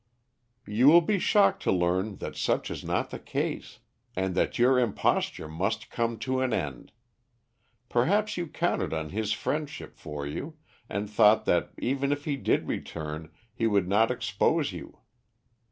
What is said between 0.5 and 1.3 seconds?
"You will be